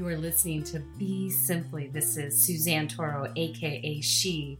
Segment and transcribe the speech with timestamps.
[0.00, 1.88] You are listening to Be Simply.
[1.88, 4.58] This is Suzanne Toro, aka She.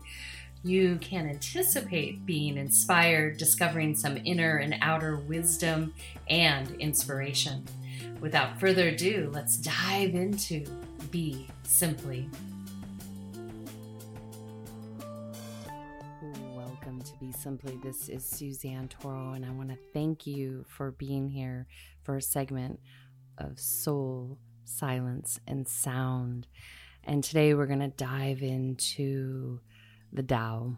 [0.63, 5.95] You can anticipate being inspired, discovering some inner and outer wisdom
[6.29, 7.65] and inspiration.
[8.21, 10.67] Without further ado, let's dive into
[11.11, 12.29] Be Simply.
[16.55, 17.79] Welcome to Be Simply.
[17.83, 21.67] This is Suzanne Toro, and I want to thank you for being here
[22.03, 22.79] for a segment
[23.39, 24.37] of soul,
[24.71, 26.47] silence, and sound.
[27.05, 29.61] And today we're going to dive into
[30.13, 30.77] the Tao.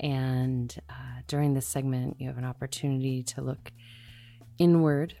[0.00, 3.72] And uh, during this segment, you have an opportunity to look
[4.58, 5.14] inward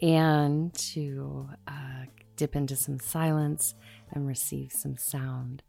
[0.00, 2.04] and to uh,
[2.36, 3.74] dip into some silence
[4.12, 5.62] and receive some sound.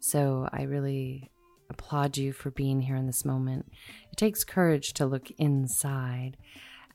[0.00, 1.30] So I really
[1.70, 3.70] applaud you for being here in this moment.
[4.10, 6.36] It takes courage to look inside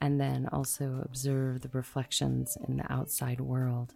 [0.02, 3.94] and then also observe the reflections in the outside world.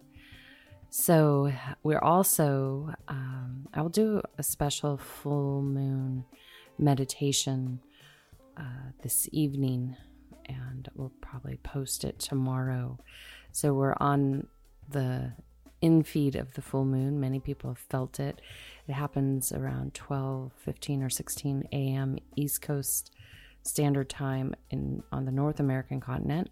[0.92, 1.52] So,
[1.84, 6.24] we're also, um, I will do a special full moon
[6.78, 7.80] meditation
[8.56, 9.96] uh, this evening,
[10.46, 12.98] and we'll probably post it tomorrow.
[13.52, 14.48] So, we're on
[14.88, 15.32] the
[15.80, 17.20] in feed of the full moon.
[17.20, 18.40] Many people have felt it.
[18.86, 22.18] It happens around 12, 15, or 16 a.m.
[22.36, 23.12] East Coast
[23.62, 26.48] Standard Time in on the North American continent,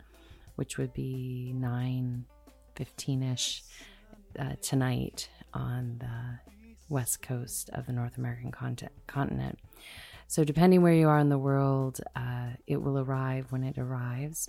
[0.56, 2.24] which would be 9
[2.76, 3.64] 15 ish
[4.38, 6.52] uh, tonight on the
[6.88, 8.52] west coast of the North American
[9.06, 9.58] continent.
[10.28, 14.48] So, depending where you are in the world, uh, it will arrive when it arrives.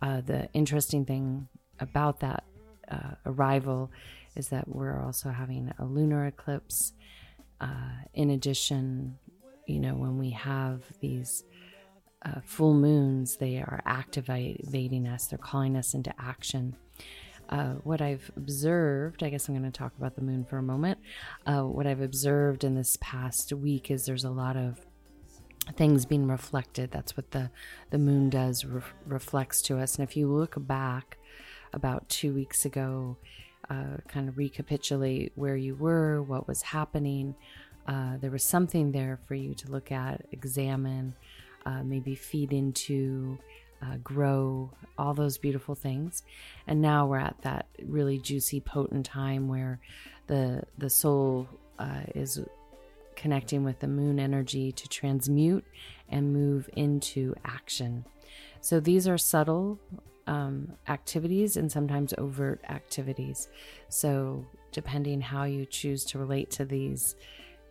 [0.00, 1.46] Uh, the interesting thing
[1.78, 2.44] about that
[2.90, 3.90] uh, arrival
[4.34, 6.92] is that we're also having a lunar eclipse.
[7.60, 9.18] Uh, in addition,
[9.66, 11.44] you know, when we have these
[12.24, 16.76] uh, full moons, they are activating us, they're calling us into action.
[17.48, 20.62] Uh, what I've observed, I guess I'm going to talk about the moon for a
[20.62, 20.98] moment.
[21.44, 24.86] Uh, what I've observed in this past week is there's a lot of
[25.76, 26.92] things being reflected.
[26.92, 27.50] That's what the,
[27.90, 29.98] the moon does, re- reflects to us.
[29.98, 31.18] And if you look back
[31.72, 33.16] about two weeks ago,
[33.68, 37.34] uh, kind of recapitulate where you were, what was happening,
[37.86, 41.14] uh, there was something there for you to look at, examine,
[41.66, 43.38] uh, maybe feed into,
[43.82, 46.22] uh, grow, all those beautiful things.
[46.66, 49.80] And now we're at that really juicy, potent time where
[50.26, 51.48] the the soul
[51.78, 52.40] uh, is
[53.16, 55.64] connecting with the moon energy to transmute
[56.08, 58.04] and move into action.
[58.60, 59.78] So these are subtle
[60.26, 63.48] um, activities and sometimes overt activities.
[63.88, 67.16] So depending how you choose to relate to these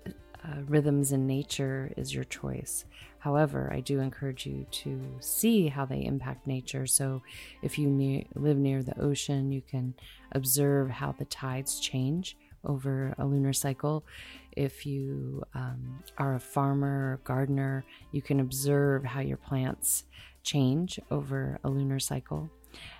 [0.05, 2.85] uh, rhythms in nature is your choice.
[3.19, 6.87] However, I do encourage you to see how they impact nature.
[6.87, 7.21] So,
[7.61, 9.93] if you ne- live near the ocean, you can
[10.31, 14.05] observe how the tides change over a lunar cycle.
[14.53, 20.05] If you um, are a farmer or gardener, you can observe how your plants
[20.43, 22.49] change over a lunar cycle.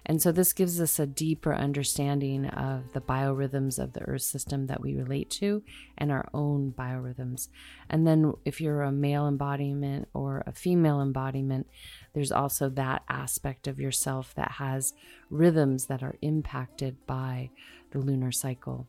[0.06, 4.68] And so this gives us a deeper understanding of the biorhythms of the earth system
[4.68, 5.63] that we relate to
[5.97, 7.50] and our own biorhythms.
[7.90, 11.68] And then if you're a male embodiment or a female embodiment,
[12.13, 14.94] there's also that aspect of yourself that has
[15.29, 17.50] rhythms that are impacted by
[17.91, 18.88] the lunar cycle.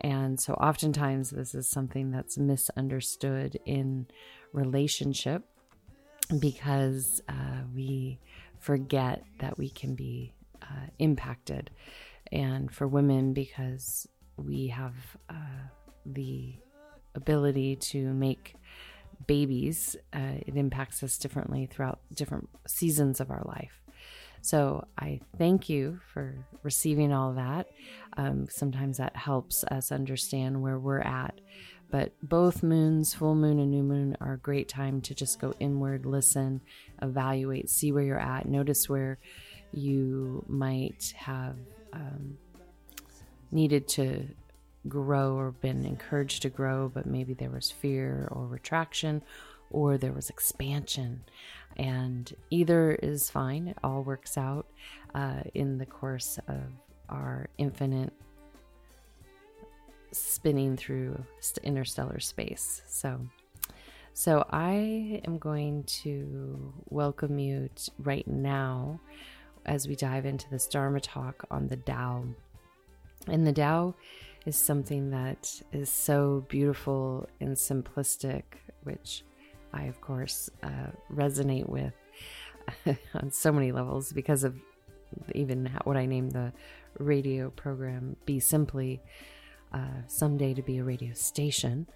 [0.00, 4.06] And so oftentimes this is something that's misunderstood in
[4.52, 5.44] relationship
[6.38, 8.18] because uh, we
[8.62, 11.70] forget that we can be uh, impacted.
[12.30, 14.94] And for women, because we have
[15.28, 15.66] uh,
[16.06, 16.54] the
[17.14, 18.54] ability to make
[19.26, 23.82] babies, uh, it impacts us differently throughout different seasons of our life.
[24.40, 27.66] So I thank you for receiving all that.
[28.16, 31.40] Um, sometimes that helps us understand where we're at
[31.92, 35.52] but both moons, full moon and new moon, are a great time to just go
[35.60, 36.62] inward, listen,
[37.02, 39.18] evaluate, see where you're at, notice where
[39.72, 41.56] you might have
[41.92, 42.38] um,
[43.50, 44.26] needed to
[44.88, 49.20] grow or been encouraged to grow, but maybe there was fear or retraction
[49.70, 51.22] or there was expansion.
[51.76, 54.66] And either is fine, it all works out
[55.14, 56.62] uh, in the course of
[57.10, 58.14] our infinite
[60.12, 61.24] spinning through
[61.62, 62.82] interstellar space.
[62.86, 63.20] So,
[64.14, 69.00] so I am going to welcome you right now
[69.64, 72.24] as we dive into this Dharma talk on the Tao.
[73.26, 73.94] And the Tao
[74.44, 78.42] is something that is so beautiful and simplistic,
[78.82, 79.22] which
[79.72, 81.94] I, of course, uh, resonate with
[83.14, 84.56] on so many levels because of
[85.34, 86.52] even what I named the
[86.98, 89.00] radio program Be Simply,
[89.72, 91.86] uh, someday to be a radio station,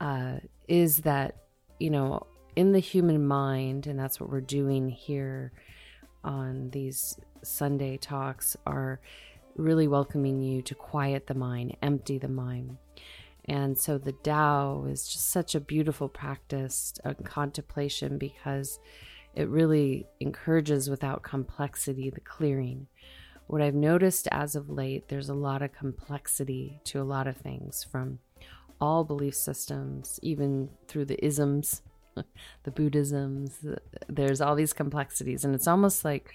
[0.00, 0.36] uh,
[0.68, 1.36] is that,
[1.78, 2.26] you know,
[2.56, 5.52] in the human mind, and that's what we're doing here
[6.24, 9.00] on these Sunday talks, are
[9.56, 12.76] really welcoming you to quiet the mind, empty the mind.
[13.46, 18.78] And so the Tao is just such a beautiful practice of contemplation because
[19.34, 22.86] it really encourages without complexity the clearing.
[23.50, 27.36] What I've noticed as of late, there's a lot of complexity to a lot of
[27.36, 28.20] things from
[28.80, 31.82] all belief systems, even through the isms,
[32.62, 33.58] the Buddhisms.
[34.06, 36.32] There's all these complexities, and it's almost like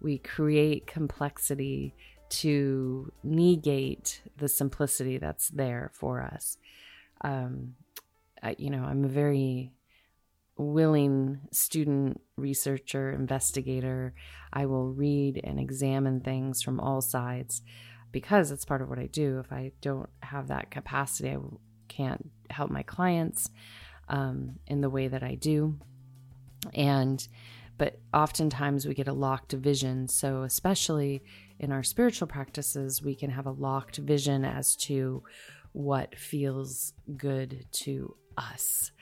[0.00, 1.94] we create complexity
[2.30, 6.56] to negate the simplicity that's there for us.
[7.20, 7.74] Um,
[8.42, 9.70] I, you know, I'm a very
[10.56, 14.14] willing student, researcher, investigator.
[14.52, 17.62] I will read and examine things from all sides
[18.12, 19.40] because it's part of what I do.
[19.40, 21.38] If I don't have that capacity, I
[21.88, 23.50] can't help my clients
[24.08, 25.78] um, in the way that I do.
[26.74, 27.26] And
[27.76, 30.06] but oftentimes we get a locked vision.
[30.06, 31.22] So, especially
[31.58, 35.24] in our spiritual practices, we can have a locked vision as to
[35.72, 38.92] what feels good to us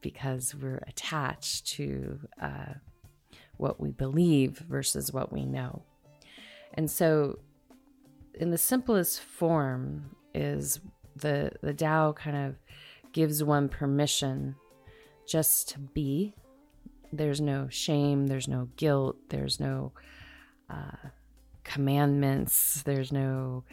[0.00, 2.74] because we're attached to uh,
[3.56, 5.82] what we believe versus what we know.
[6.74, 7.38] And so,
[8.34, 10.80] in the simplest form, is
[11.16, 12.54] the the Tao kind of
[13.12, 14.54] gives one permission
[15.26, 16.34] just to be
[17.12, 19.92] there's no shame, there's no guilt, there's no
[20.68, 21.08] uh,
[21.64, 23.64] commandments, there's no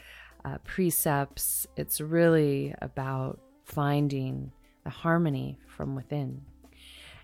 [0.43, 1.67] uh, precepts.
[1.75, 4.51] It's really about finding
[4.87, 6.39] the harmony from within.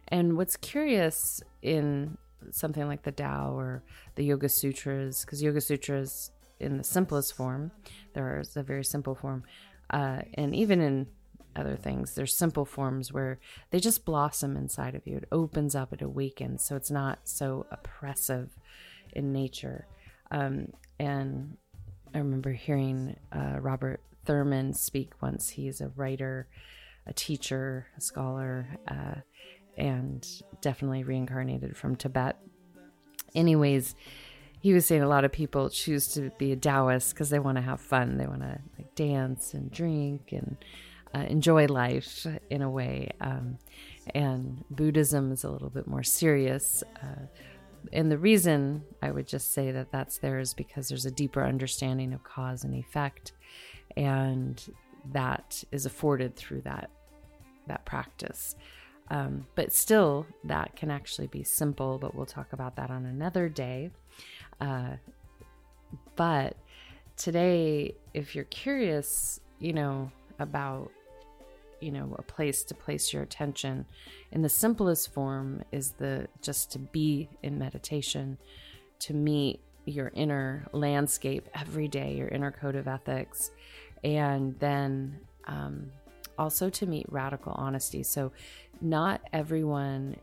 [0.09, 2.17] And what's curious in
[2.51, 3.83] something like the Tao or
[4.15, 7.71] the Yoga Sutras, because Yoga Sutras in the simplest form,
[8.15, 9.45] there is a very simple form,
[9.91, 11.07] uh, and even in
[11.55, 12.15] other things.
[12.15, 13.39] There's simple forms where
[13.69, 15.15] they just blossom inside of you.
[15.15, 16.65] It opens up, it awakens.
[16.65, 18.49] So it's not so oppressive
[19.13, 19.87] in nature.
[20.31, 21.55] Um, and
[22.13, 25.51] I remember hearing uh, Robert Thurman speak once.
[25.51, 26.49] He's a writer,
[27.07, 29.15] a teacher, a scholar, uh,
[29.77, 30.27] and
[30.61, 32.37] definitely reincarnated from Tibet.
[33.35, 33.95] Anyways,
[34.59, 37.57] he was saying a lot of people choose to be a Taoist because they want
[37.57, 38.17] to have fun.
[38.17, 40.55] They want to like dance and drink and
[41.13, 43.11] uh, enjoy life in a way.
[43.19, 43.57] Um,
[44.15, 46.83] and Buddhism is a little bit more serious.
[47.01, 47.25] Uh,
[47.91, 51.43] and the reason I would just say that that's there is because there's a deeper
[51.43, 53.33] understanding of cause and effect,
[53.97, 54.63] and
[55.11, 56.89] that is afforded through that
[57.67, 58.55] that practice.
[59.09, 61.97] Um, but still, that can actually be simple.
[61.97, 63.91] But we'll talk about that on another day.
[64.59, 64.95] Uh,
[66.15, 66.55] but
[67.17, 70.91] today, if you're curious, you know about
[71.79, 73.85] you know a place to place your attention
[74.31, 78.37] in the simplest form is the just to be in meditation
[78.99, 83.51] to meet your inner landscape every day your inner code of ethics
[84.03, 85.89] and then um,
[86.37, 88.31] also to meet radical honesty so
[88.81, 90.15] not everyone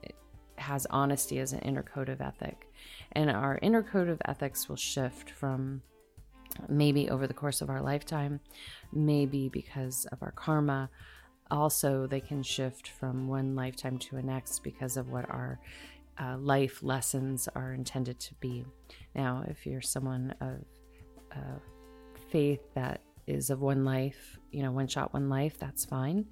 [0.56, 2.68] has honesty as an inner code of ethic
[3.12, 5.80] and our inner code of ethics will shift from
[6.68, 8.40] maybe over the course of our lifetime
[8.92, 10.90] maybe because of our karma
[11.50, 15.58] also they can shift from one lifetime to a next because of what our
[16.20, 18.64] uh, life lessons are intended to be.
[19.14, 20.58] Now, if you're someone of
[21.32, 21.58] uh,
[22.30, 23.00] faith that
[23.30, 26.26] is of one life, you know, one shot, one life, that's fine.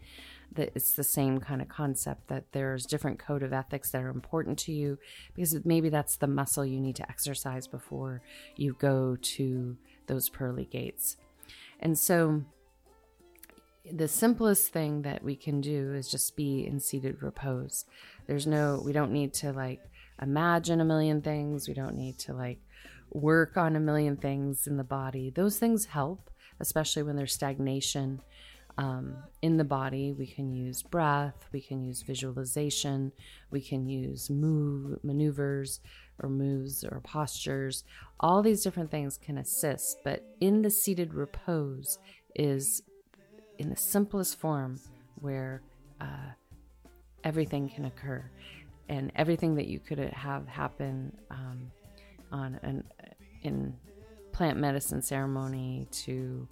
[0.52, 4.08] That it's the same kind of concept that there's different code of ethics that are
[4.08, 4.98] important to you
[5.34, 8.22] because maybe that's the muscle you need to exercise before
[8.56, 9.76] you go to
[10.06, 11.16] those pearly gates.
[11.80, 12.42] And so,
[13.90, 17.84] the simplest thing that we can do is just be in seated repose.
[18.26, 19.80] There's no, we don't need to like
[20.20, 21.68] imagine a million things.
[21.68, 22.58] We don't need to like
[23.10, 25.30] work on a million things in the body.
[25.30, 28.20] Those things help, especially when there's stagnation
[28.78, 30.12] um, in the body.
[30.12, 33.12] We can use breath, we can use visualization,
[33.50, 35.80] we can use move maneuvers
[36.22, 37.84] or moves or postures.
[38.20, 41.98] All these different things can assist, but in the seated repose
[42.34, 42.82] is
[43.58, 44.78] in the simplest form
[45.20, 45.62] where
[46.00, 46.32] uh,
[47.24, 48.30] everything can occur
[48.88, 51.70] and everything that you could have happen um,
[52.32, 52.84] on an
[53.42, 53.74] in
[54.38, 56.46] plant medicine ceremony to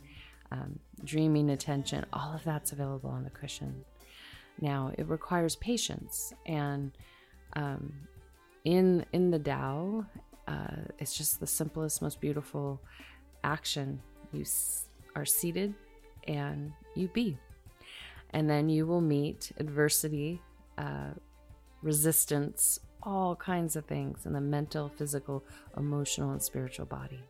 [0.52, 3.84] um, dreaming attention all of that's available on the cushion
[4.60, 6.92] now it requires patience and
[7.54, 7.92] um,
[8.64, 10.04] in in the Tao
[10.48, 12.80] uh, it's just the simplest, most beautiful
[13.42, 14.00] action.
[14.32, 15.74] You s- are seated
[16.28, 17.38] and you be.
[18.30, 20.40] And then you will meet adversity,
[20.78, 21.10] uh,
[21.82, 25.44] resistance, all kinds of things in the mental, physical,
[25.76, 27.20] emotional, and spiritual body.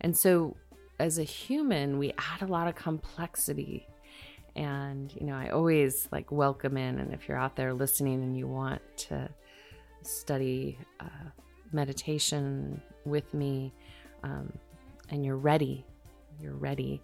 [0.00, 0.56] And so,
[0.98, 3.86] as a human, we add a lot of complexity.
[4.56, 6.98] And, you know, I always like welcome in.
[6.98, 9.28] And if you're out there listening and you want to
[10.02, 11.30] study uh,
[11.72, 13.72] meditation with me
[14.24, 14.52] um,
[15.10, 15.84] and you're ready,
[16.40, 17.00] you're ready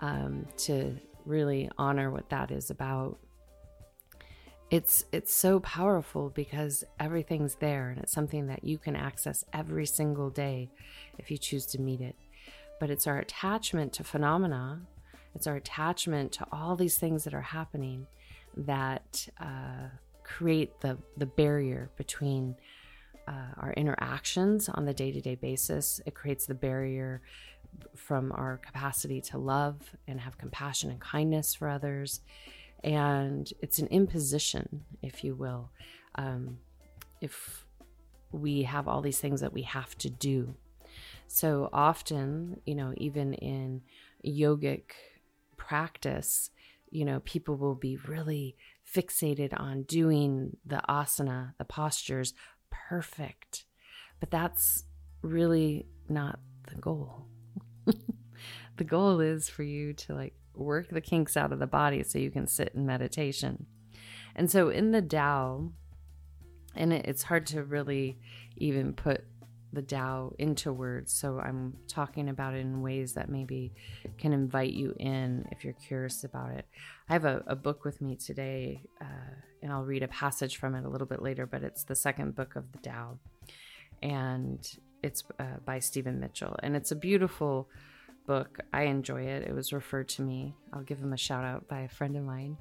[0.00, 0.94] um, to
[1.24, 3.18] really honor what that is about
[4.70, 9.84] it's it's so powerful because everything's there and it's something that you can access every
[9.84, 10.70] single day
[11.18, 12.14] if you choose to meet it
[12.80, 14.80] but it's our attachment to phenomena
[15.34, 18.06] it's our attachment to all these things that are happening
[18.56, 19.88] that uh,
[20.24, 22.56] create the the barrier between
[23.28, 27.22] uh, our interactions on the day-to-day basis it creates the barrier
[27.94, 29.76] from our capacity to love
[30.08, 32.22] and have compassion and kindness for others
[32.82, 35.70] and it's an imposition, if you will.
[36.14, 36.58] Um,
[37.20, 37.66] if
[38.32, 40.54] we have all these things that we have to do.
[41.32, 43.82] So often, you know, even in
[44.26, 44.82] yogic
[45.56, 46.50] practice,
[46.90, 52.34] you know, people will be really fixated on doing the asana, the postures
[52.68, 53.64] perfect.
[54.18, 54.82] But that's
[55.22, 57.26] really not the goal.
[58.76, 62.18] the goal is for you to like work the kinks out of the body so
[62.18, 63.66] you can sit in meditation.
[64.34, 65.70] And so in the Tao,
[66.74, 68.18] and it's hard to really
[68.56, 69.24] even put
[69.72, 71.12] the Tao into words.
[71.12, 73.72] So I'm talking about it in ways that maybe
[74.18, 76.66] can invite you in if you're curious about it.
[77.08, 80.74] I have a, a book with me today, uh, and I'll read a passage from
[80.74, 83.18] it a little bit later, but it's the second book of the Tao.
[84.02, 84.66] And
[85.02, 86.56] it's uh, by Stephen Mitchell.
[86.62, 87.68] And it's a beautiful
[88.26, 88.60] book.
[88.72, 89.44] I enjoy it.
[89.46, 90.54] It was referred to me.
[90.72, 92.56] I'll give him a shout out by a friend of mine,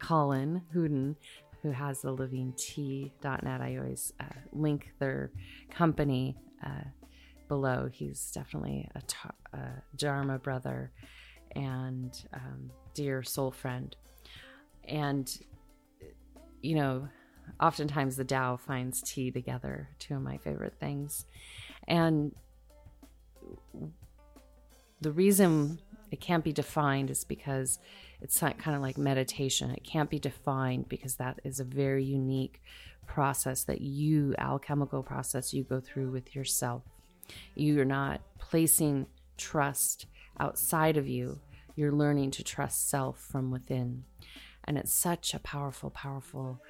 [0.00, 1.16] Colin Hooden,
[1.62, 3.60] who has the livingtea.net.
[3.60, 5.30] I always uh, link their
[5.70, 6.84] company uh,
[7.48, 7.88] below.
[7.92, 10.92] He's definitely a, a Dharma brother
[11.54, 13.94] and um, dear soul friend.
[14.86, 15.30] And,
[16.62, 17.08] you know,
[17.60, 21.26] oftentimes the Tao finds tea together, two of my favorite things.
[21.86, 22.34] And
[25.00, 25.78] the reason
[26.10, 27.78] it can't be defined is because
[28.20, 29.70] it's kind of like meditation.
[29.70, 32.62] It can't be defined because that is a very unique
[33.06, 36.82] process that you, alchemical process, you go through with yourself.
[37.54, 39.06] You're not placing
[39.36, 40.06] trust
[40.38, 41.40] outside of you,
[41.76, 44.04] you're learning to trust self from within.
[44.64, 46.60] And it's such a powerful, powerful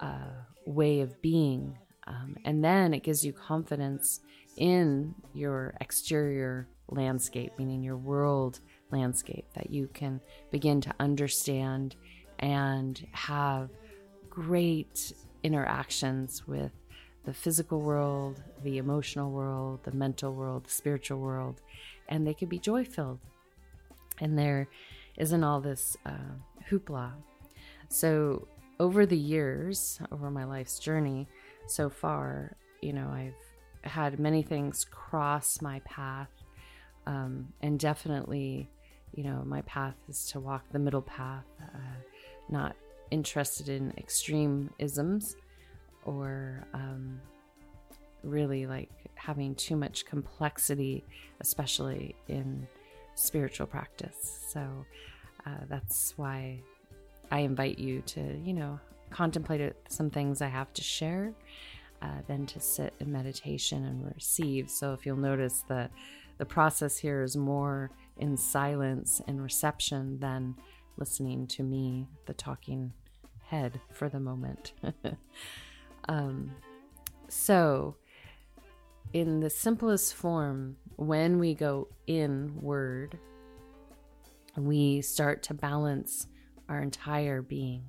[0.00, 0.30] uh,
[0.66, 1.78] way of being.
[2.06, 4.20] Um, and then it gives you confidence
[4.56, 10.20] in your exterior landscape, meaning your world landscape, that you can
[10.50, 11.96] begin to understand
[12.38, 13.70] and have
[14.28, 16.72] great interactions with
[17.24, 21.60] the physical world, the emotional world, the mental world, the spiritual world,
[22.08, 23.20] and they can be joy filled.
[24.20, 24.68] And there
[25.16, 26.34] isn't all this uh,
[26.70, 27.12] hoopla.
[27.88, 28.48] So,
[28.80, 31.28] over the years, over my life's journey
[31.66, 36.30] so far, you know, I've had many things cross my path
[37.06, 38.70] um, and definitely,
[39.14, 42.00] you know, my path is to walk the middle path, uh,
[42.48, 42.76] not
[43.12, 45.36] interested in extreme isms
[46.04, 47.20] or um,
[48.24, 51.04] really like having too much complexity,
[51.40, 52.66] especially in
[53.14, 54.46] spiritual practice.
[54.48, 54.86] So
[55.46, 56.60] uh, that's why
[57.30, 61.34] I invite you to, you know, contemplate some things I have to share,
[62.00, 64.70] uh, then to sit in meditation and receive.
[64.70, 65.88] So if you'll notice the
[66.38, 70.56] the process here is more in silence and reception than
[70.96, 72.92] listening to me, the talking
[73.52, 74.72] head, for the moment.
[76.08, 76.50] um,
[77.28, 77.96] so,
[79.12, 83.18] in the simplest form, when we go inward,
[84.56, 86.26] we start to balance
[86.68, 87.84] our entire being.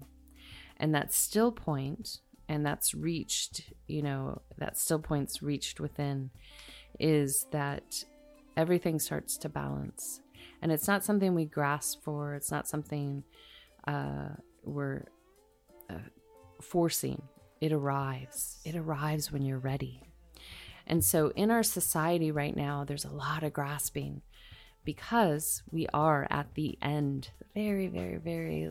[0.78, 6.30] And that still point, and that's reached, you know, that still point's reached within,
[7.00, 8.04] is that
[8.58, 10.20] everything starts to balance.
[10.62, 13.24] And it's not something we grasp for, it's not something
[13.88, 14.30] uh,
[14.66, 15.06] we're
[15.90, 15.96] uh,
[16.62, 17.22] forcing.
[17.62, 18.60] It arrives.
[18.66, 20.02] It arrives when you're ready.
[20.86, 24.22] And so in our society right now, there's a lot of grasping
[24.84, 28.70] because we are at the end, very, very, very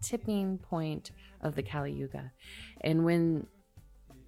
[0.00, 1.10] tipping point
[1.40, 2.30] of the Kali Yuga.
[2.82, 3.48] And when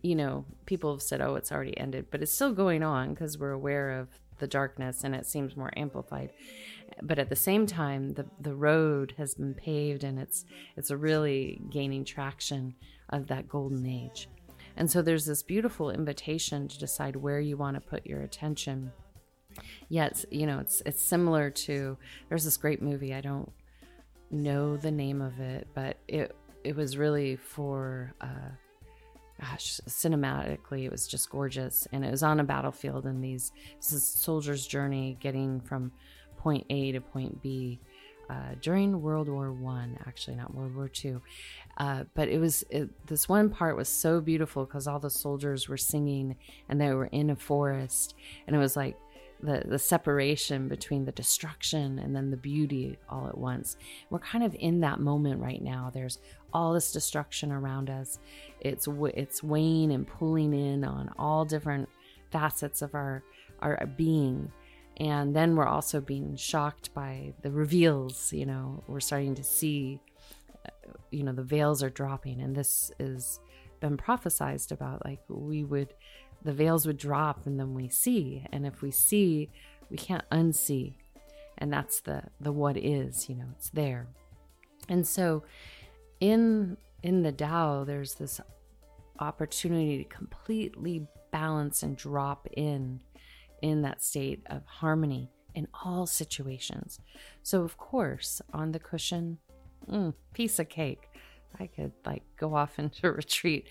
[0.02, 3.38] you know, people have said, oh, it's already ended, but it's still going on because
[3.38, 4.08] we're aware of
[4.38, 6.30] the darkness and it seems more amplified.
[7.02, 10.44] But at the same time, the, the road has been paved and it's
[10.76, 12.74] it's really gaining traction
[13.10, 14.28] of that golden age.
[14.76, 18.92] And so there's this beautiful invitation to decide where you want to put your attention.
[19.88, 21.96] Yet, you know, it's it's similar to
[22.28, 23.14] there's this great movie.
[23.14, 23.50] I don't
[24.30, 28.50] know the name of it, but it it was really for uh,
[29.40, 31.88] gosh, cinematically, it was just gorgeous.
[31.92, 35.92] And it was on a battlefield, and these this is soldier's journey getting from
[36.40, 37.80] point A to point B
[38.30, 41.20] uh, during World War One, actually not World War Two.
[41.78, 45.68] Uh, but it was it, this one part was so beautiful because all the soldiers
[45.68, 46.36] were singing
[46.68, 48.14] and they were in a forest,
[48.46, 48.96] and it was like
[49.42, 53.76] the the separation between the destruction and then the beauty all at once.
[54.10, 55.90] We're kind of in that moment right now.
[55.92, 56.18] There's
[56.52, 58.18] all this destruction around us.
[58.60, 61.88] It's it's weighing and pulling in on all different
[62.30, 63.22] facets of our
[63.60, 64.52] our being.
[65.00, 69.98] And then we're also being shocked by the reveals, you know, we're starting to see
[70.66, 72.42] uh, you know the veils are dropping.
[72.42, 73.40] And this is
[73.80, 75.94] been prophesized about like we would
[76.42, 78.44] the veils would drop and then we see.
[78.52, 79.48] And if we see
[79.88, 80.96] we can't unsee.
[81.56, 84.06] And that's the the what is you know it's there.
[84.90, 85.44] And so
[86.20, 88.38] in in the Tao, there's this
[89.18, 93.00] opportunity to completely balance and drop in
[93.62, 97.00] in that state of harmony in all situations.
[97.42, 99.38] So of course, on the cushion,
[99.88, 101.06] mm, piece of cake.
[101.58, 103.66] I could like go off into retreat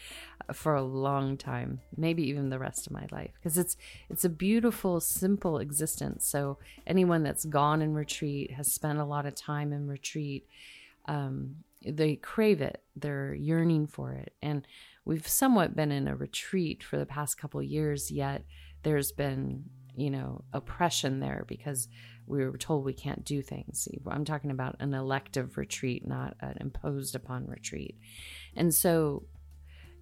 [0.53, 3.77] for a long time, maybe even the rest of my life, because it's
[4.09, 6.27] it's a beautiful, simple existence.
[6.27, 10.45] So anyone that's gone in retreat has spent a lot of time in retreat.
[11.05, 14.67] Um, they crave it they're yearning for it and
[15.05, 18.43] we've somewhat been in a retreat for the past couple years yet
[18.83, 19.63] there's been
[19.99, 21.87] you know oppression there because
[22.27, 26.57] we were told we can't do things i'm talking about an elective retreat not an
[26.59, 27.97] imposed upon retreat
[28.55, 29.23] and so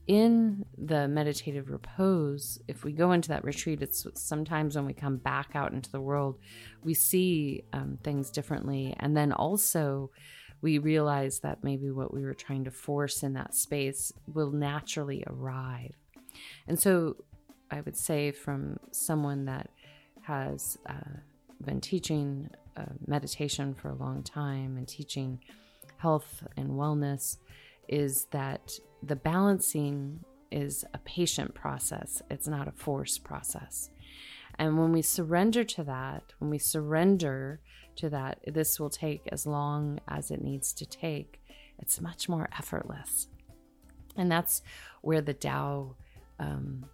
[0.07, 5.17] in the meditative repose, if we go into that retreat, it's sometimes when we come
[5.17, 6.39] back out into the world,
[6.81, 8.95] we see um, things differently.
[9.01, 10.09] And then also,
[10.61, 15.23] we realize that maybe what we were trying to force in that space will naturally
[15.27, 15.95] arrive.
[16.67, 17.17] And so
[17.69, 19.69] I would say, from someone that
[20.27, 21.15] has uh,
[21.65, 25.39] been teaching uh, meditation for a long time and teaching
[25.97, 27.37] health and wellness,
[27.87, 30.19] is that the balancing
[30.51, 33.89] is a patient process, it's not a forced process.
[34.59, 37.61] And when we surrender to that, when we surrender
[37.95, 41.41] to that, this will take as long as it needs to take.
[41.79, 43.27] It's much more effortless.
[44.17, 44.61] And that's
[45.01, 45.95] where the Tao
[46.39, 46.85] um,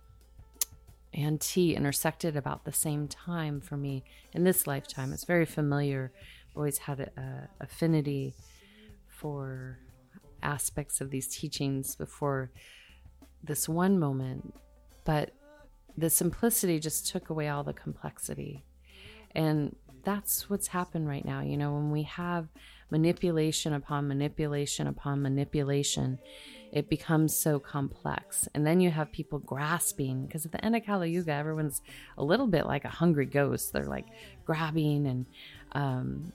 [1.13, 5.13] and tea intersected about the same time for me in this lifetime.
[5.13, 6.11] It's very familiar.
[6.49, 8.33] I've always had a, affinity
[9.07, 9.79] for
[10.41, 12.51] aspects of these teachings before
[13.43, 14.53] this one moment,
[15.05, 15.31] but
[15.97, 18.63] the simplicity just took away all the complexity.
[19.35, 21.41] And that's what's happened right now.
[21.41, 22.47] You know, when we have
[22.89, 26.19] manipulation upon manipulation upon manipulation,
[26.73, 28.49] it becomes so complex.
[28.55, 31.83] And then you have people grasping, because at the end of Kali Yuga, everyone's
[32.17, 33.71] a little bit like a hungry ghost.
[33.71, 34.07] They're like
[34.43, 35.25] grabbing and
[35.73, 36.33] um,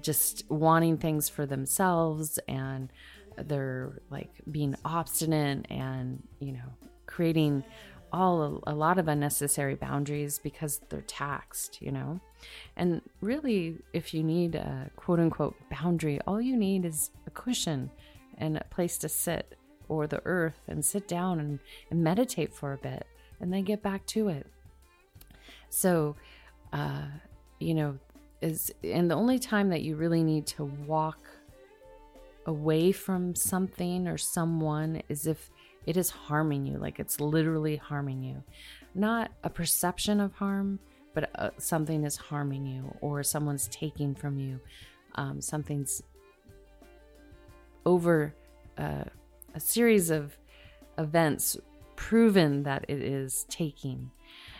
[0.00, 2.92] just wanting things for themselves, and
[3.36, 6.70] they're like being obstinate and, you know,
[7.06, 7.64] creating
[8.12, 12.20] all a, a lot of unnecessary boundaries because they're taxed, you know?
[12.76, 17.90] And really, if you need a quote unquote boundary, all you need is a cushion
[18.38, 19.56] and a place to sit
[19.88, 21.58] or the earth and sit down and,
[21.90, 23.06] and meditate for a bit
[23.40, 24.46] and then get back to it.
[25.70, 26.16] So,
[26.72, 27.06] uh,
[27.58, 27.98] you know,
[28.42, 31.18] is and the only time that you really need to walk
[32.46, 35.50] away from something or someone is if
[35.86, 38.42] it is harming you, like it's literally harming you.
[38.94, 40.78] Not a perception of harm,
[41.14, 44.60] but uh, something is harming you, or someone's taking from you.
[45.14, 46.02] Um, something's
[47.86, 48.34] over
[48.76, 49.04] uh,
[49.54, 50.36] a series of
[50.98, 51.56] events
[51.94, 54.10] proven that it is taking.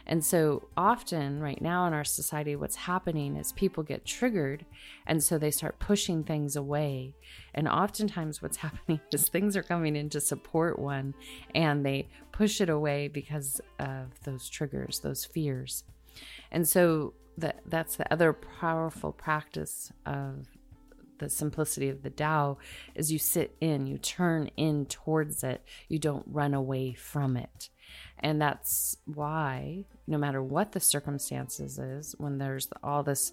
[0.07, 4.65] And so often, right now in our society, what's happening is people get triggered
[5.05, 7.15] and so they start pushing things away.
[7.53, 11.15] And oftentimes, what's happening is things are coming in to support one
[11.55, 15.83] and they push it away because of those triggers, those fears.
[16.53, 20.47] And so that that's the other powerful practice of
[21.19, 22.59] the simplicity of the Tao
[22.95, 27.71] is you sit in, you turn in towards it, you don't run away from it.
[28.19, 33.33] And that's why, no matter what the circumstances is, when there's all this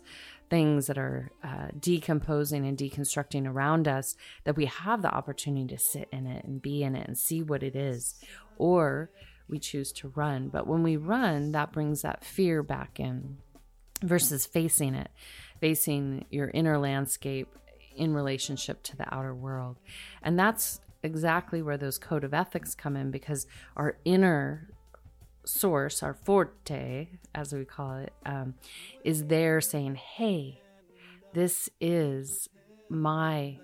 [0.50, 5.80] things that are uh, decomposing and deconstructing around us, that we have the opportunity to
[5.82, 8.16] sit in it and be in it and see what it is.
[8.58, 9.10] Or
[9.48, 10.50] we choose to run.
[10.50, 13.38] But when we run, that brings that fear back in
[14.04, 15.10] versus facing it,
[15.60, 17.48] facing your inner landscape
[17.96, 19.80] in relationship to the outer world.
[20.22, 24.70] And that's exactly where those code of ethics come in because our inner
[25.46, 28.54] source, our forte, as we call it, um,
[29.04, 30.62] is there saying, hey,
[31.34, 32.48] this is
[32.90, 33.58] my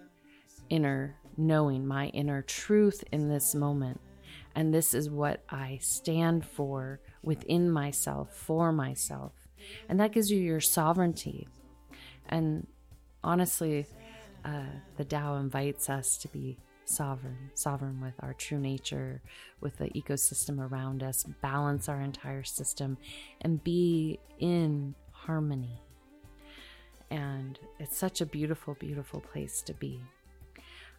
[0.69, 3.99] inner knowing, my inner truth in this moment.
[4.55, 9.33] And this is what I stand for within myself, for myself.
[9.87, 11.47] And that gives you your sovereignty.
[12.27, 12.67] And
[13.23, 13.85] honestly,
[14.45, 14.63] uh,
[14.97, 19.21] the Tao invites us to be sovereign, sovereign with our true nature,
[19.61, 22.97] with the ecosystem around us, balance our entire system,
[23.41, 25.81] and be in harmony.
[27.11, 30.01] And it's such a beautiful, beautiful place to be.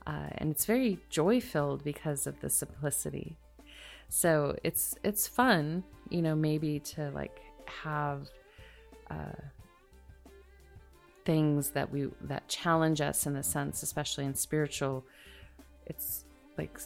[0.06, 3.36] Uh, and it's very joy filled because of the simplicity.
[4.08, 8.28] So it's it's fun, you know, maybe to like have
[9.10, 9.40] uh,
[11.24, 15.04] things that we that challenge us in the sense, especially in spiritual
[15.86, 16.24] it's
[16.56, 16.78] like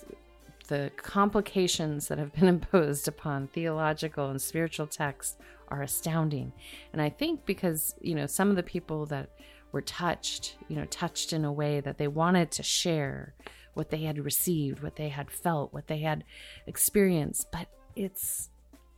[0.69, 5.37] the complications that have been imposed upon theological and spiritual texts
[5.69, 6.53] are astounding.
[6.93, 9.31] And I think because, you know, some of the people that
[9.73, 13.35] were touched, you know, touched in a way that they wanted to share
[13.75, 16.25] what they had received, what they had felt, what they had
[16.67, 17.67] experienced, but
[17.97, 18.51] it's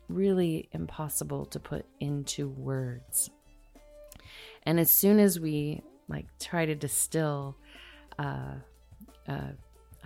[0.08, 3.30] really impossible to put into words.
[4.66, 7.56] And as soon as we like try to distill
[8.18, 8.56] uh,
[9.28, 9.52] uh,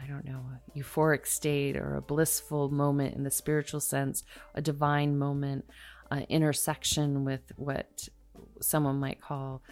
[0.03, 0.41] I don't know,
[0.75, 5.67] a euphoric state or a blissful moment in the spiritual sense, a divine moment,
[6.11, 8.09] an intersection with what
[8.61, 9.63] someone might call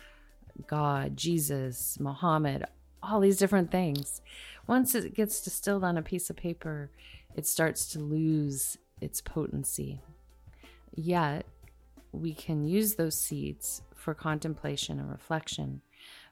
[0.66, 2.64] God, Jesus, Muhammad,
[3.03, 4.20] all these different things.
[4.66, 6.90] Once it gets distilled on a piece of paper,
[7.35, 10.03] it starts to lose its potency.
[10.94, 11.46] Yet,
[12.12, 15.83] we can use those seeds for contemplation and reflection,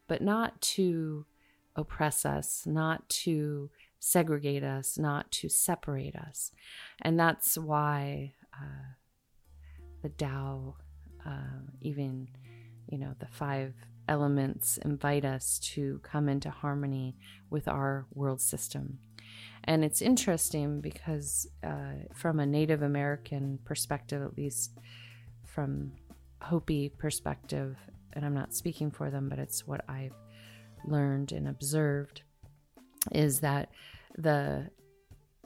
[0.09, 1.27] but not to
[1.75, 6.53] oppress us, not to segregate us, not to separate us.
[7.03, 8.95] And that's why uh,
[10.03, 10.77] the Tao,
[11.27, 12.29] uh, even,
[12.89, 13.75] you know, the five
[14.09, 17.17] elements invite us to come into harmony
[17.51, 18.99] with our world system.
[19.65, 24.79] And it's interesting because, uh, from a Native American perspective, at least
[25.57, 25.90] from
[26.42, 27.79] Hopi perspective,
[28.12, 30.12] and I'm not speaking for them, but it's what I've
[30.85, 32.21] learned and observed,
[33.11, 33.71] is that
[34.19, 34.69] the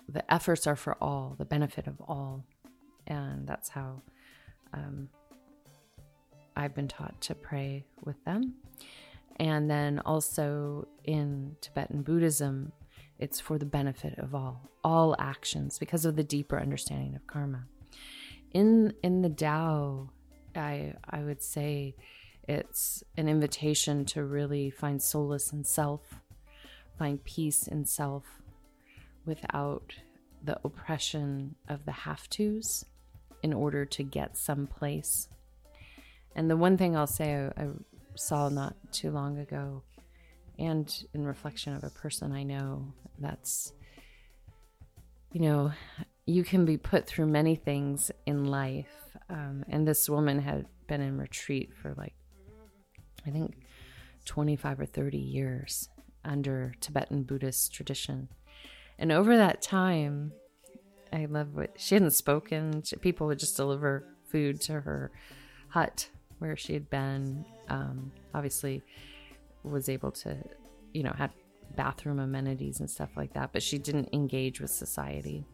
[0.09, 2.44] the efforts are for all, the benefit of all,
[3.07, 4.03] and that's how
[4.75, 5.09] um,
[6.57, 8.55] I've been taught to pray with them.
[9.37, 12.73] And then also in Tibetan Buddhism,
[13.20, 17.66] it's for the benefit of all, all actions, because of the deeper understanding of karma.
[18.53, 20.11] In in the Tao,
[20.55, 21.95] I I would say
[22.49, 26.01] it's an invitation to really find solace in self,
[26.99, 28.25] find peace in self,
[29.25, 29.95] without
[30.43, 32.85] the oppression of the have tos
[33.43, 35.29] in order to get someplace.
[36.35, 37.69] And the one thing I'll say I, I,
[38.17, 39.83] saw not too long ago,
[40.59, 43.73] and in reflection of a person I know, that's,
[45.33, 45.73] you know,
[46.26, 48.88] you can be put through many things in life.
[49.28, 52.14] Um, and this woman had been in retreat for like,
[53.26, 53.56] I think,
[54.24, 55.88] 25 or 30 years
[56.24, 58.28] under Tibetan Buddhist tradition.
[58.98, 60.33] And over that time,
[61.12, 62.83] I love what she hadn't spoken.
[63.00, 65.11] People would just deliver food to her
[65.68, 67.44] hut where she had been.
[67.68, 68.83] Um, obviously,
[69.62, 70.37] was able to,
[70.92, 71.30] you know, had
[71.76, 75.44] bathroom amenities and stuff like that, but she didn't engage with society.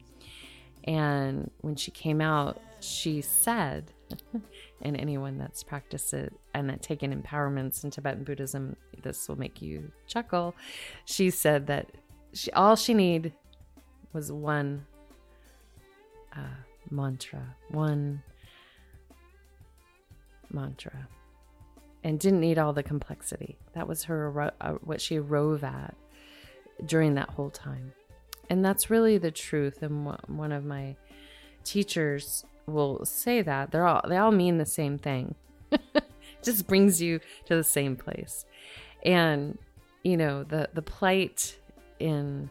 [0.87, 3.93] And when she came out, she said,
[4.83, 9.61] and anyone that's practiced it and that taken empowerments in Tibetan Buddhism, this will make
[9.61, 10.55] you chuckle.
[11.05, 11.91] She said that
[12.33, 13.33] she all she need
[14.13, 14.87] was one
[16.35, 18.23] uh, mantra, one
[20.51, 21.09] mantra,
[22.05, 23.57] and didn't need all the complexity.
[23.75, 25.95] That was her uh, what she arose at
[26.85, 27.93] during that whole time,
[28.49, 29.83] and that's really the truth.
[29.83, 30.97] And one of my
[31.65, 35.35] teachers will say that they're all they all mean the same thing.
[36.43, 38.45] Just brings you to the same place,
[39.05, 39.59] and
[40.07, 41.59] you know, the, the plight
[41.99, 42.49] in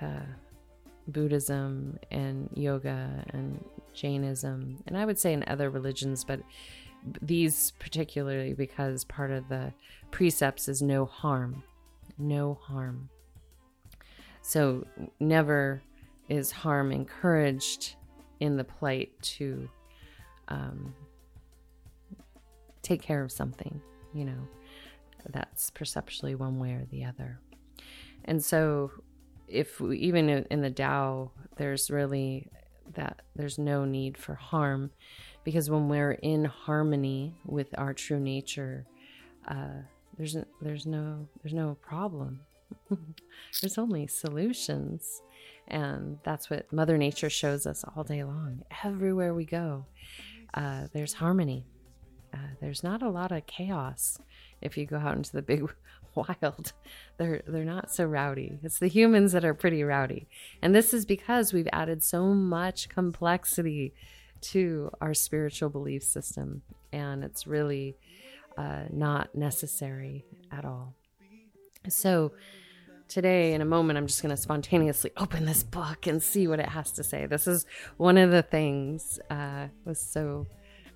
[0.00, 0.24] uh,
[1.06, 6.40] Buddhism and yoga and Jainism, and I would say in other religions, but
[7.20, 9.74] these particularly because part of the
[10.10, 11.62] precepts is no harm,
[12.16, 13.10] no harm.
[14.48, 14.86] So
[15.20, 15.82] never
[16.30, 17.96] is harm encouraged
[18.40, 19.68] in the plight to
[20.48, 20.94] um,
[22.80, 23.78] take care of something,
[24.14, 24.48] you know,
[25.28, 27.38] that's perceptually one way or the other.
[28.24, 28.90] And so,
[29.48, 32.48] if we, even in the Tao, there's really
[32.94, 34.90] that there's no need for harm
[35.44, 38.86] because when we're in harmony with our true nature,
[39.46, 39.82] uh,
[40.16, 42.40] there's there's no there's no problem.
[43.60, 45.22] There's only solutions,
[45.68, 48.62] and that's what Mother Nature shows us all day long.
[48.84, 49.86] Everywhere we go,
[50.54, 51.66] uh, there's harmony.
[52.32, 54.18] Uh, there's not a lot of chaos
[54.60, 55.64] if you go out into the big
[56.14, 56.72] wild.
[57.16, 58.58] They're they're not so rowdy.
[58.62, 60.28] It's the humans that are pretty rowdy.
[60.62, 63.94] And this is because we've added so much complexity
[64.40, 67.96] to our spiritual belief system and it's really
[68.56, 70.94] uh, not necessary at all.
[71.88, 72.32] So
[73.08, 76.60] today in a moment i'm just going to spontaneously open this book and see what
[76.60, 77.26] it has to say.
[77.26, 80.46] This is one of the things uh, was so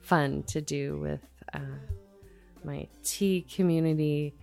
[0.03, 1.21] fun to do with
[1.55, 1.79] uh,
[2.65, 4.35] my tea community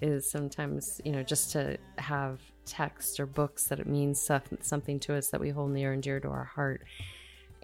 [0.00, 4.20] is sometimes you know just to have text or books that it means
[4.60, 6.82] something to us that we hold near and dear to our heart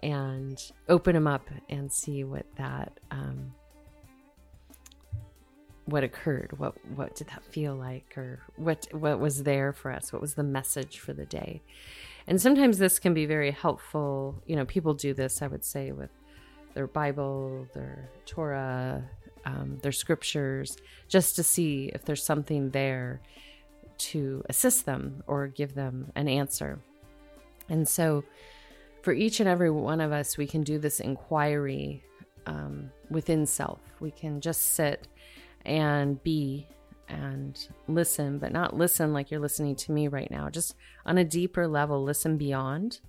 [0.01, 3.53] and open them up and see what that um,
[5.89, 6.53] what occurred?
[6.57, 8.17] What what did that feel like?
[8.17, 10.11] Or what what was there for us?
[10.11, 11.61] What was the message for the day?
[12.27, 14.41] And sometimes this can be very helpful.
[14.45, 16.11] You know people do this i would say with
[16.75, 19.03] their bible their torah
[19.45, 23.21] um, their scriptures just to see if there's something there
[23.97, 26.79] to assist them or give them an answer.
[27.67, 28.23] And so,
[29.01, 32.03] for each and every one of us, we can do this inquiry
[32.45, 33.79] um, within self.
[33.99, 35.07] We can just sit
[35.65, 36.67] and be
[37.07, 40.49] and listen, but not listen like you're listening to me right now.
[40.49, 42.99] Just on a deeper level, listen beyond.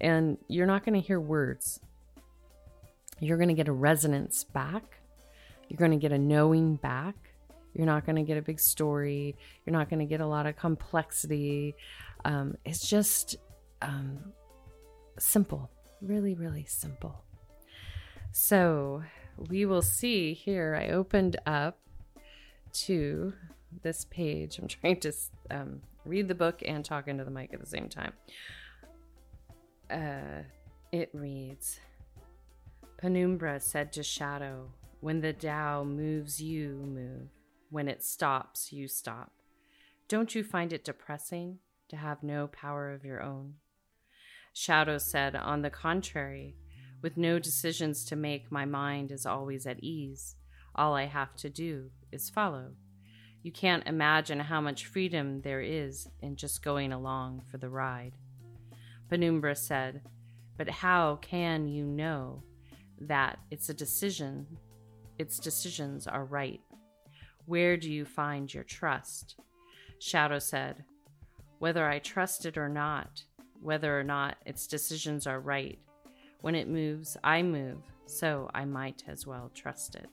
[0.00, 1.78] And you're not going to hear words,
[3.20, 5.02] you're going to get a resonance back
[5.72, 7.14] you're going to get a knowing back.
[7.72, 9.34] You're not going to get a big story.
[9.64, 11.74] You're not going to get a lot of complexity.
[12.26, 13.36] Um, it's just
[13.80, 14.18] um,
[15.18, 15.70] simple,
[16.02, 17.24] really, really simple.
[18.32, 19.02] So
[19.36, 20.78] we will see here.
[20.80, 21.78] I opened up
[22.72, 23.32] to
[23.82, 24.58] this page.
[24.58, 25.12] I'm trying to
[25.50, 28.12] um, read the book and talk into the mic at the same time.
[29.90, 30.42] Uh,
[30.90, 31.80] it reads
[32.98, 37.28] Penumbra said to Shadow, when the Tao moves, you move.
[37.70, 39.32] When it stops, you stop.
[40.06, 43.54] Don't you find it depressing to have no power of your own?
[44.52, 46.54] Shadow said, On the contrary,
[47.02, 50.36] with no decisions to make, my mind is always at ease.
[50.74, 52.70] All I have to do is follow.
[53.42, 58.12] You can't imagine how much freedom there is in just going along for the ride.
[59.08, 60.02] Penumbra said,
[60.56, 62.44] But how can you know
[63.00, 64.46] that it's a decision
[65.18, 66.60] its decisions are right.
[67.46, 69.36] Where do you find your trust?
[70.00, 70.84] Shadow said,
[71.58, 73.22] Whether I trust it or not,
[73.60, 75.78] whether or not its decisions are right.
[76.42, 80.08] When it moves, I move, so I might as well trust it.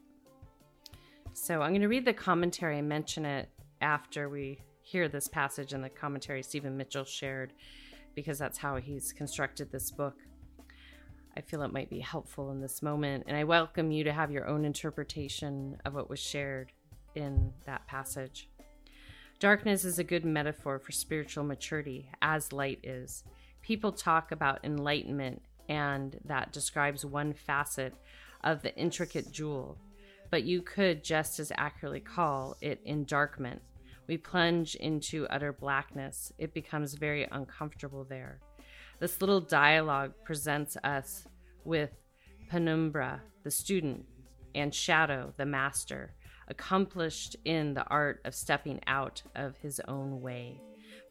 [1.33, 3.49] So I'm going to read the commentary and mention it
[3.81, 7.53] after we hear this passage in the commentary Stephen Mitchell shared,
[8.13, 10.17] because that's how he's constructed this book.
[11.35, 13.23] I feel it might be helpful in this moment.
[13.27, 16.71] And I welcome you to have your own interpretation of what was shared
[17.15, 18.49] in that passage.
[19.39, 23.23] Darkness is a good metaphor for spiritual maturity, as light is.
[23.61, 27.93] People talk about enlightenment, and that describes one facet
[28.43, 29.77] of the intricate jewel,
[30.31, 33.59] but you could just as accurately call it endarkment.
[34.07, 38.39] We plunge into utter blackness, it becomes very uncomfortable there.
[38.99, 41.25] This little dialogue presents us
[41.63, 41.91] with
[42.49, 44.05] Penumbra, the student,
[44.55, 46.15] and Shadow, the master,
[46.47, 50.59] accomplished in the art of stepping out of his own way.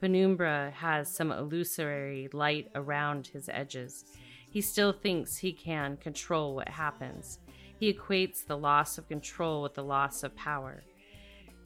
[0.00, 4.04] Penumbra has some illusory light around his edges.
[4.50, 7.38] He still thinks he can control what happens.
[7.78, 10.82] He equates the loss of control with the loss of power.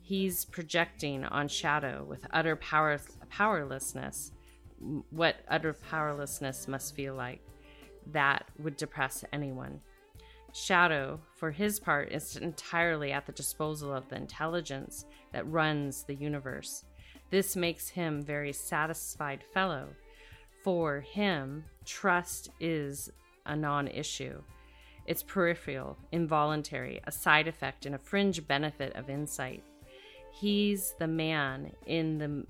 [0.02, 4.32] He's projecting on Shadow with utter power- powerlessness
[5.10, 7.40] what utter powerlessness must feel like.
[8.10, 9.80] That would depress anyone.
[10.52, 16.14] Shadow, for his part, is entirely at the disposal of the intelligence that runs the
[16.14, 16.84] universe.
[17.30, 19.88] This makes him very satisfied fellow.
[20.62, 23.10] For him, trust is
[23.44, 24.42] a non issue.
[25.06, 29.64] It's peripheral, involuntary, a side effect, and a fringe benefit of insight.
[30.32, 32.46] He's the man in the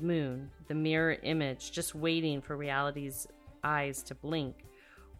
[0.00, 3.28] moon, the mirror image, just waiting for reality's
[3.62, 4.64] eyes to blink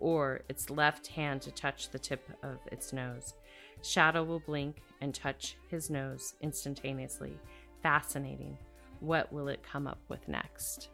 [0.01, 3.35] or its left hand to touch the tip of its nose.
[3.83, 7.39] Shadow will blink and touch his nose instantaneously.
[7.83, 8.57] Fascinating.
[9.01, 10.89] What will it come up with next?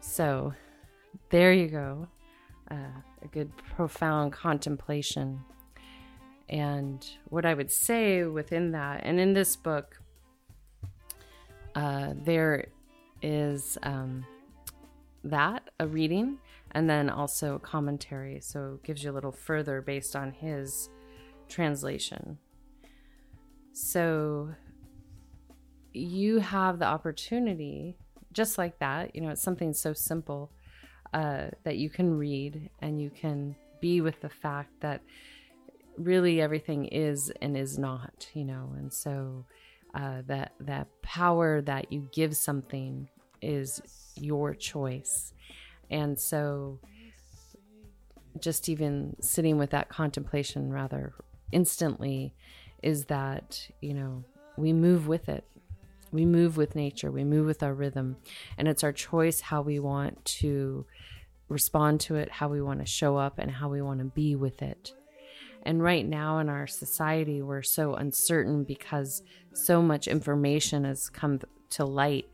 [0.00, 0.52] So,
[1.30, 2.08] there you go.
[2.70, 5.40] Uh, a good, profound contemplation.
[6.48, 10.00] And what I would say within that, and in this book,
[11.74, 12.66] uh, there
[13.22, 14.24] is um,
[15.24, 16.38] that a reading
[16.72, 18.40] and then also commentary.
[18.40, 20.88] So it gives you a little further based on his
[21.48, 22.38] translation.
[23.72, 24.54] So
[25.92, 27.96] you have the opportunity,
[28.32, 30.50] just like that, you know, it's something so simple
[31.12, 35.02] uh, that you can read and you can be with the fact that
[35.96, 39.44] really everything is and is not, you know, and so
[39.94, 43.08] uh, that that power that you give something
[43.42, 43.80] is
[44.16, 45.32] your choice
[45.90, 46.78] and so,
[48.38, 51.12] just even sitting with that contemplation rather
[51.50, 52.32] instantly
[52.82, 54.24] is that, you know,
[54.56, 55.44] we move with it.
[56.12, 58.16] We move with nature, we move with our rhythm,
[58.58, 60.86] and it's our choice how we want to
[61.48, 64.34] respond to it, how we want to show up, and how we want to be
[64.34, 64.92] with it.
[65.62, 71.40] And right now in our society, we're so uncertain because so much information has come
[71.70, 72.26] to light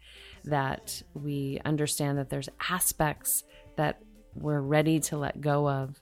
[0.45, 3.45] that we understand that there's aspects
[3.77, 4.01] that
[4.35, 6.01] we're ready to let go of,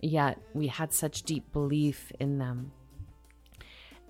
[0.00, 2.72] yet we had such deep belief in them.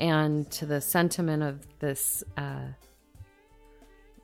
[0.01, 2.69] And to the sentiment of this uh,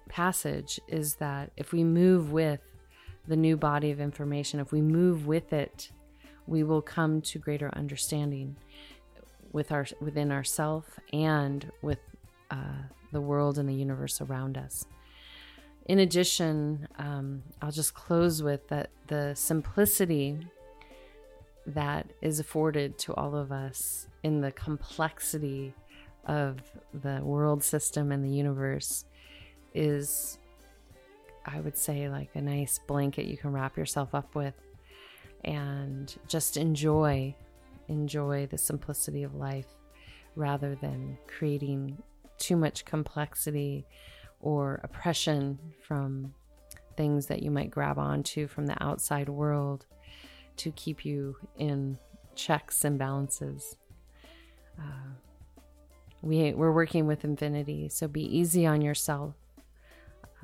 [0.09, 2.61] passage is that if we move with
[3.27, 5.91] the new body of information, if we move with it,
[6.47, 8.57] we will come to greater understanding
[9.53, 12.01] with our within ourself and with
[12.51, 14.85] uh, the world and the universe around us.
[15.87, 20.39] In addition, um, I'll just close with that the simplicity
[21.67, 25.75] that is afforded to all of us in the complexity
[26.27, 26.59] of
[26.93, 29.05] the world system and the universe
[29.75, 30.39] is,
[31.45, 34.55] I would say, like a nice blanket you can wrap yourself up with
[35.45, 37.35] and just enjoy,
[37.89, 39.67] enjoy the simplicity of life
[40.37, 42.03] rather than creating
[42.39, 43.87] too much complexity
[44.41, 46.35] or oppression from
[46.97, 49.87] things that you might grab onto from the outside world
[50.57, 51.99] to keep you in
[52.35, 53.77] checks and balances.
[54.79, 55.13] Uh,
[56.23, 59.35] we, we're working with infinity, so be easy on yourself,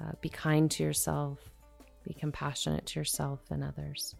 [0.00, 1.38] uh, be kind to yourself,
[2.04, 4.14] be compassionate to yourself and others.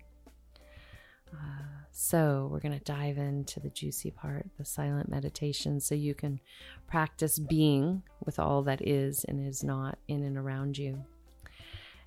[1.32, 6.14] Uh, so, we're going to dive into the juicy part, the silent meditation, so you
[6.14, 6.40] can
[6.88, 11.04] practice being with all that is and is not in and around you.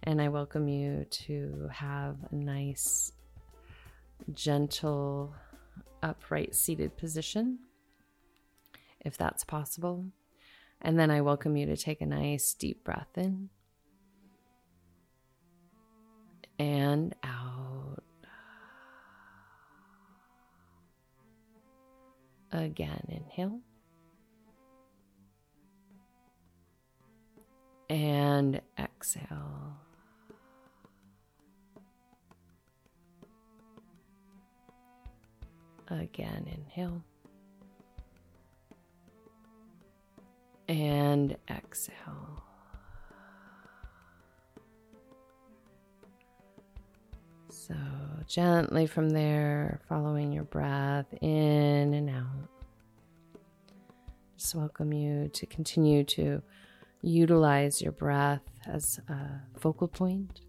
[0.04, 3.14] And I welcome you to have a nice,
[4.34, 5.34] gentle,
[6.02, 7.60] upright seated position,
[9.00, 10.06] if that's possible.
[10.82, 13.50] And then I welcome you to take a nice deep breath in
[16.60, 18.04] and out.
[22.52, 23.60] Again, inhale.
[27.90, 29.78] And exhale.
[35.90, 37.04] Again, inhale.
[40.68, 42.44] And exhale.
[47.68, 47.76] So,
[48.28, 52.50] gently from there, following your breath in and out.
[54.38, 56.42] Just welcome you to continue to
[57.02, 60.42] utilize your breath as a focal point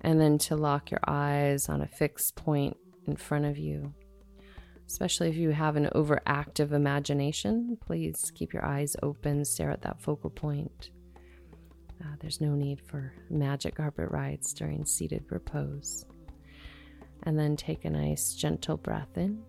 [0.00, 3.94] and then to lock your eyes on a fixed point in front of you.
[4.88, 10.02] Especially if you have an overactive imagination, please keep your eyes open, stare at that
[10.02, 10.90] focal point.
[12.02, 16.04] Uh, there's no need for magic carpet rides during seated repose.
[17.24, 19.42] And then take a nice gentle breath in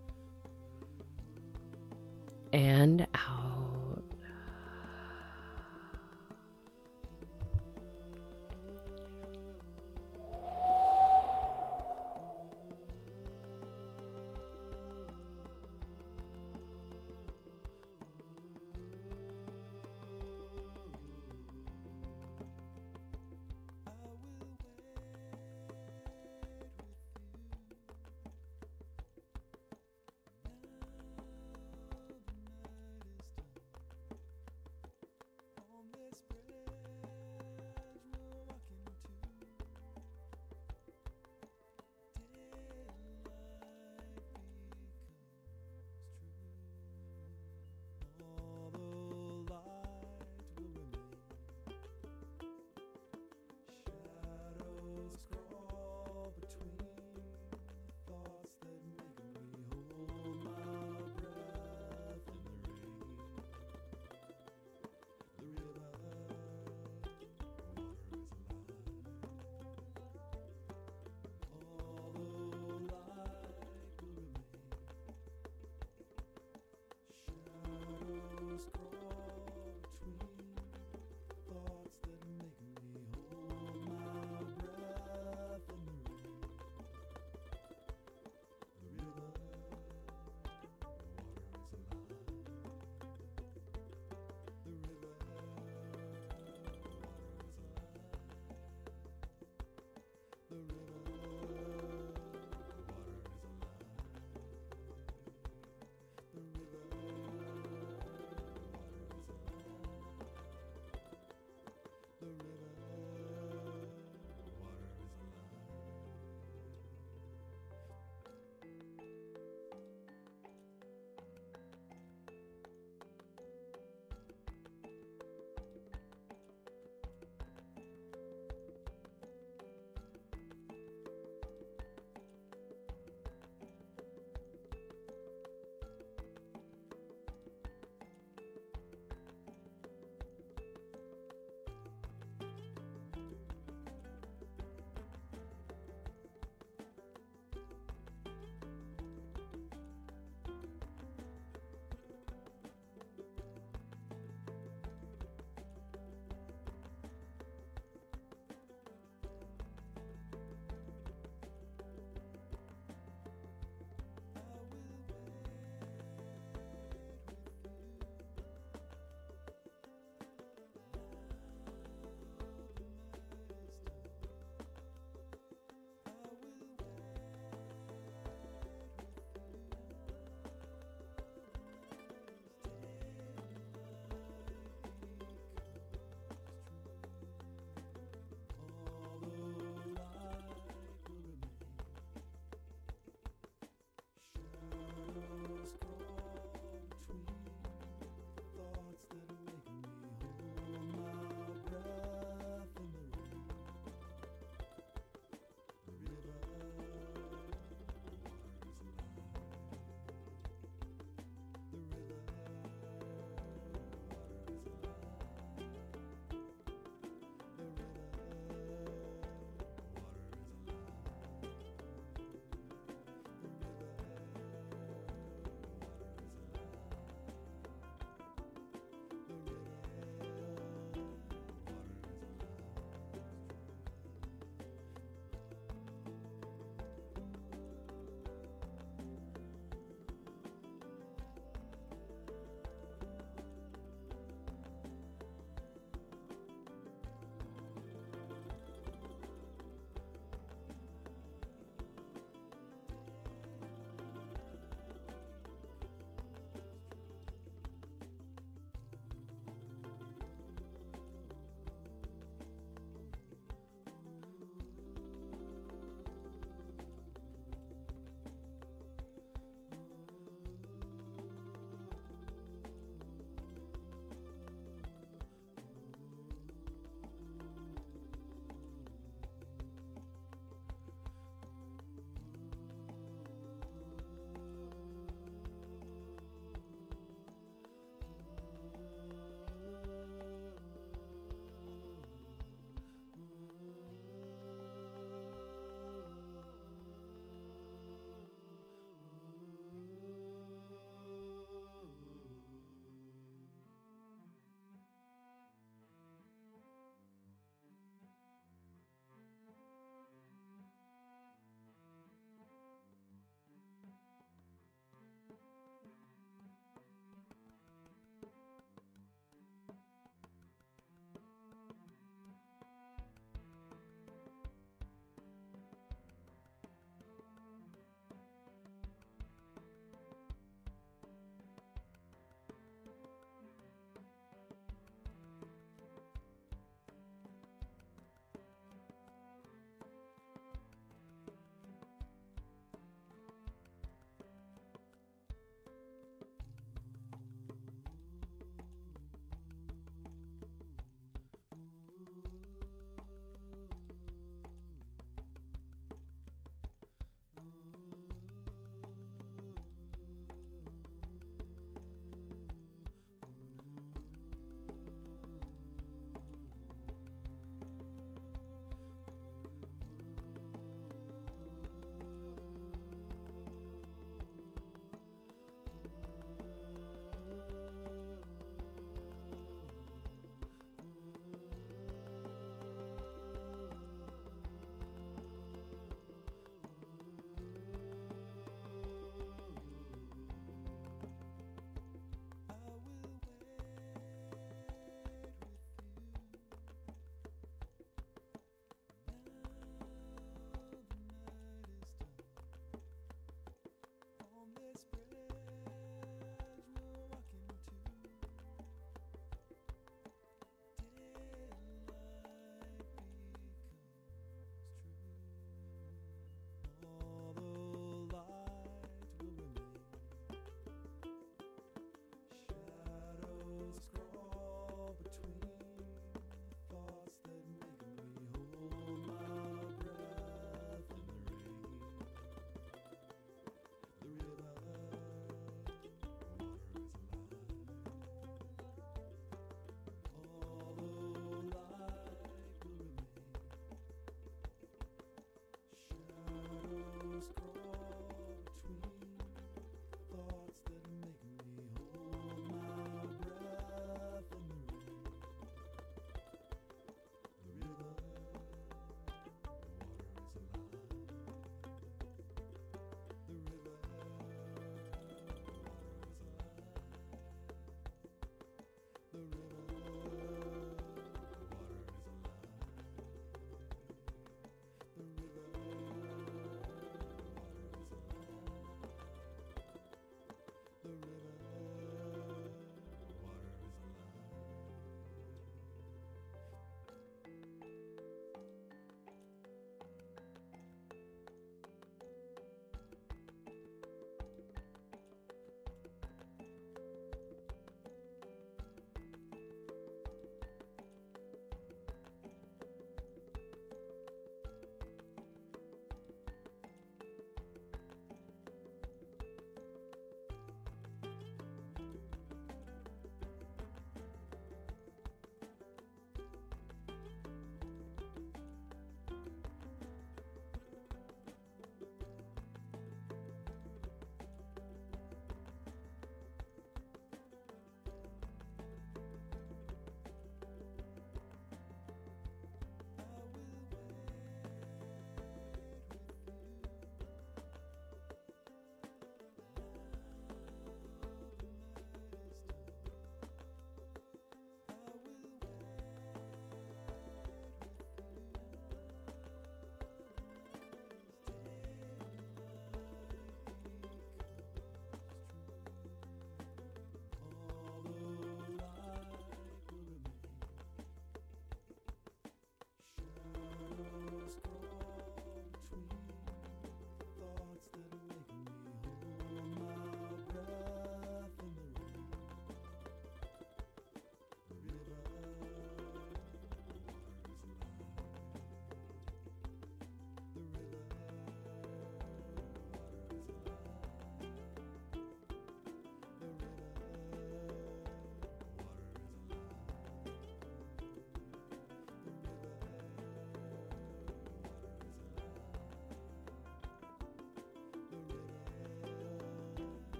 [2.53, 3.52] and out.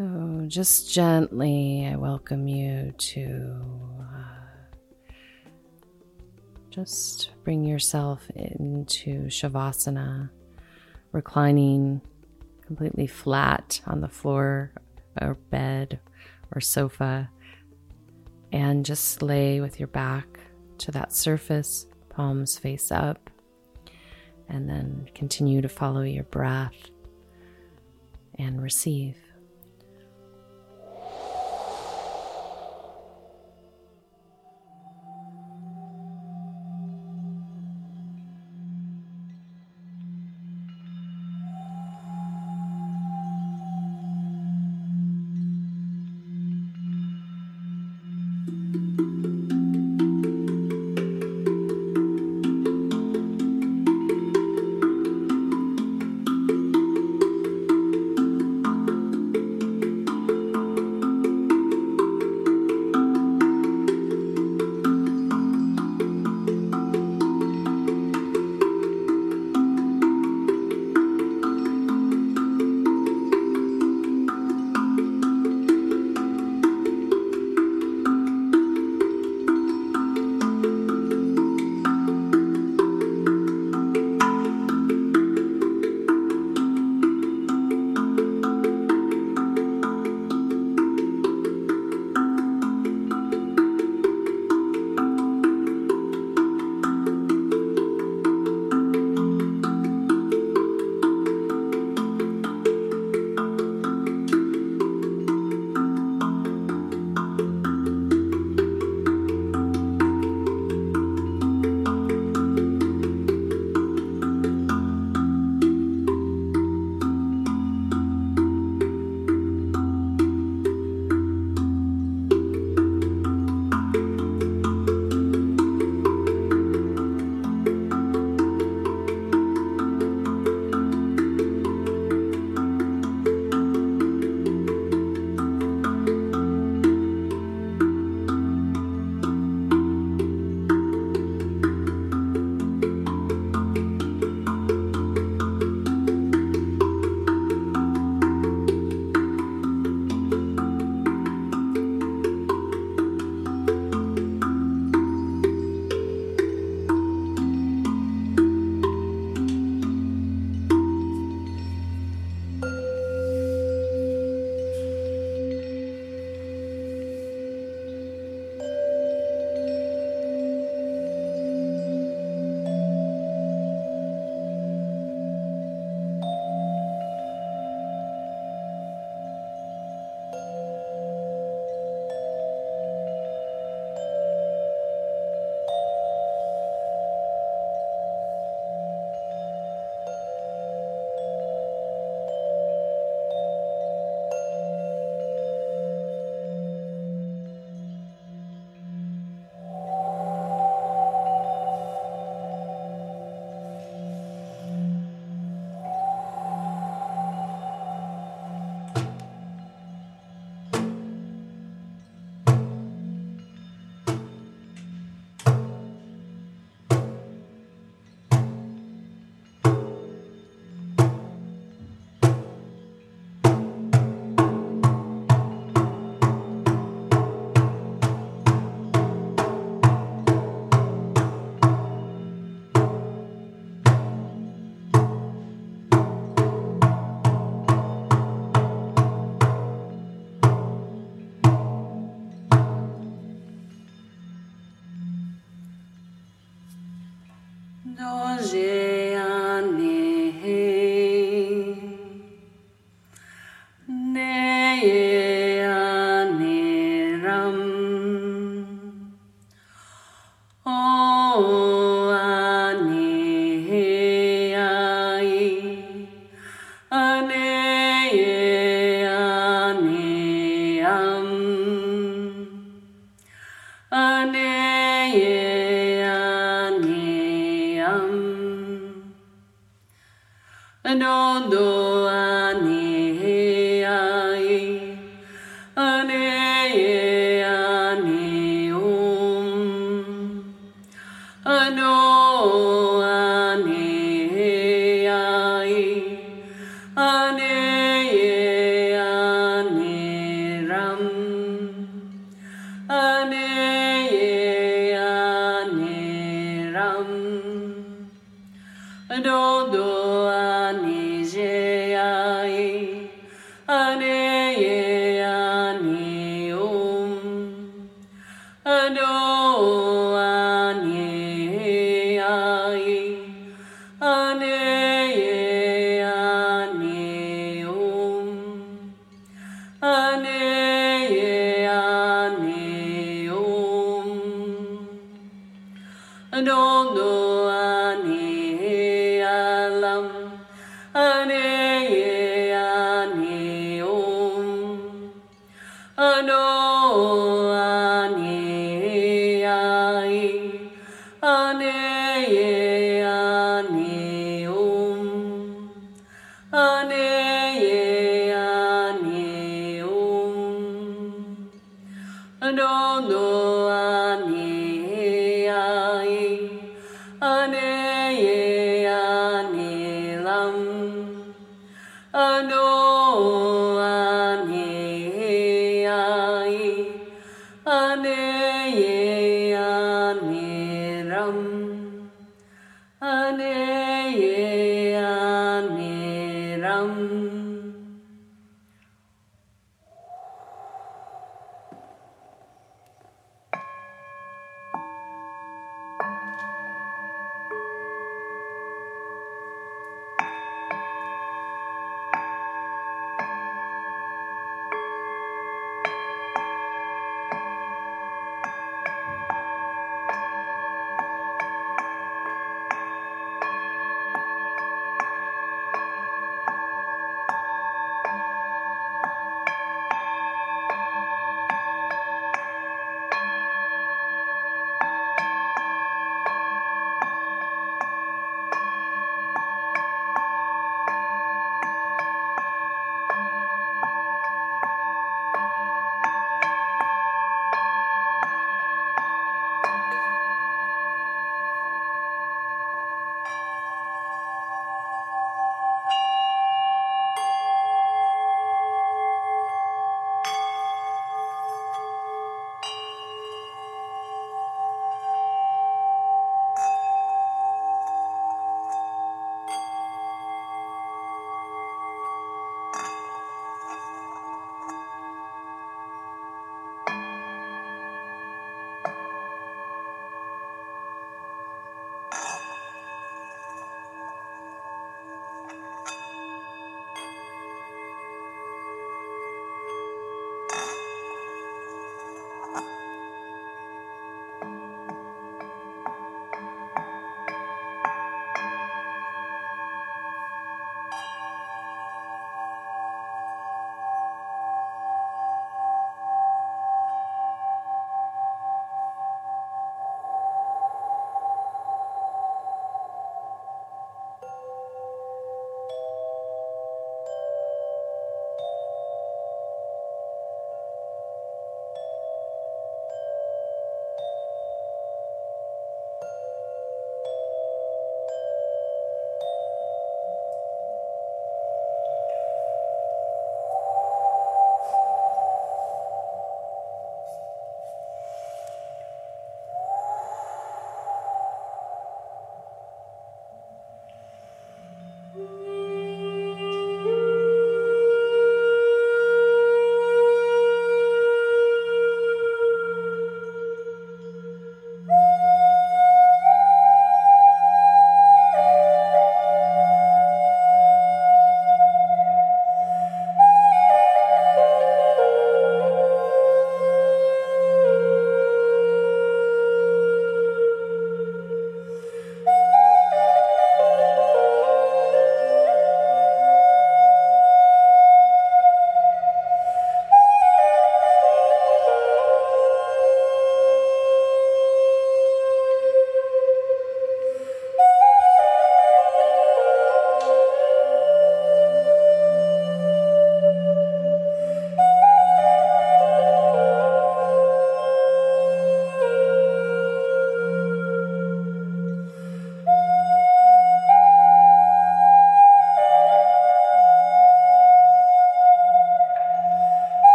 [0.00, 3.60] So, just gently, I welcome you to
[4.00, 5.12] uh,
[6.70, 10.30] just bring yourself into Shavasana,
[11.12, 12.00] reclining
[12.64, 14.72] completely flat on the floor
[15.20, 16.00] or bed
[16.54, 17.28] or sofa,
[18.52, 20.40] and just lay with your back
[20.78, 23.28] to that surface, palms face up,
[24.48, 26.72] and then continue to follow your breath
[28.38, 29.18] and receive.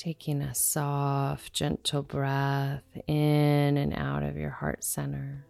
[0.00, 5.44] Taking a soft, gentle breath in and out of your heart center.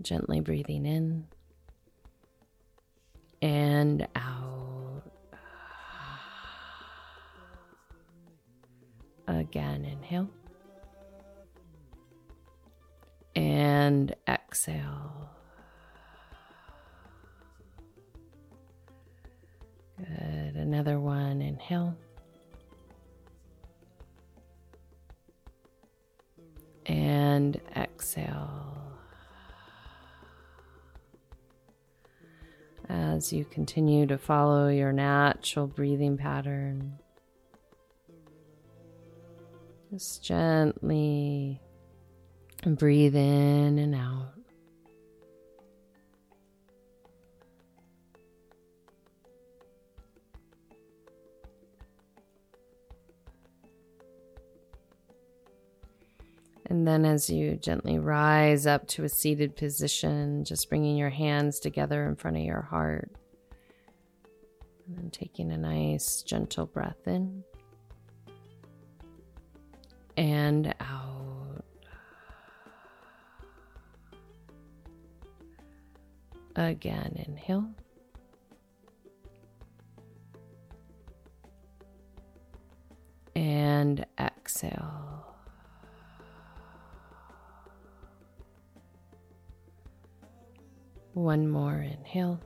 [0.00, 1.26] Gently breathing in
[3.42, 5.02] and out.
[9.28, 10.30] Again, inhale.
[13.36, 15.11] And exhale.
[33.32, 36.98] You continue to follow your natural breathing pattern,
[39.90, 41.58] just gently
[42.62, 44.34] breathe in and out.
[56.66, 61.58] And then as you gently rise up to a seated position, just bringing your hands
[61.60, 63.10] together in front of your heart.
[64.92, 67.42] And then taking a nice gentle breath in
[70.18, 71.64] and out.
[76.56, 77.70] Again, inhale.
[83.34, 85.34] And exhale.
[91.14, 92.40] One more inhale.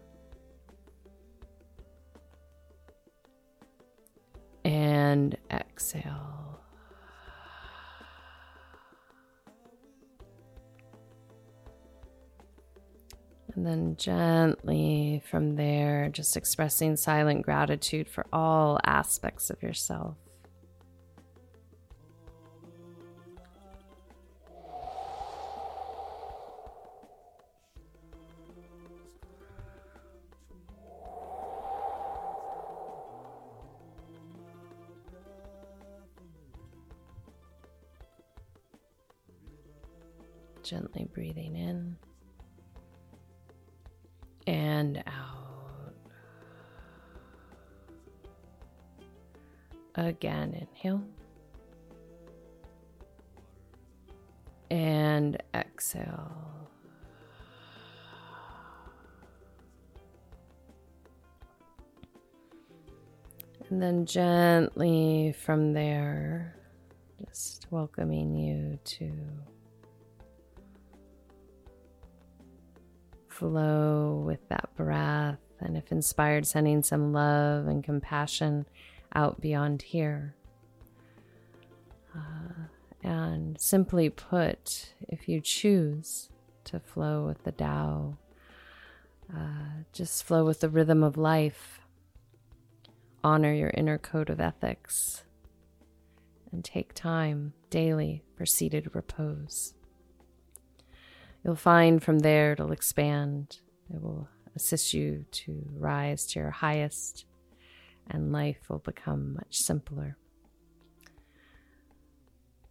[5.07, 6.61] And exhale.
[13.55, 20.17] And then gently from there, just expressing silent gratitude for all aspects of yourself.
[40.67, 41.97] Gently breathing in
[44.49, 45.95] and out.
[49.95, 51.05] Again, inhale.
[54.69, 56.69] And exhale.
[63.71, 66.57] And then gently from there,
[67.25, 69.13] just welcoming you to
[73.37, 75.39] flow with that breath.
[75.61, 78.67] And if inspired, sending some love and compassion
[79.15, 80.35] out beyond here.
[82.15, 82.69] Uh,
[83.03, 86.31] and simply put, if you choose
[86.65, 88.17] to flow with the Tao,
[89.35, 91.81] uh, just flow with the rhythm of life,
[93.23, 95.25] honor your inner code of ethics,
[96.53, 99.76] and take time daily for seated repose.
[101.47, 103.61] You'll find from there it'll expand.
[103.95, 107.25] It will assist you to rise to your highest,
[108.11, 110.17] and life will become much simpler.